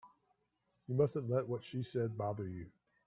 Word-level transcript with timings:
You 0.87 0.95
mustn't 0.95 1.29
let 1.29 1.47
what 1.47 1.63
she 1.63 1.83
said 1.83 2.17
bother 2.17 2.47
you. 2.47 2.71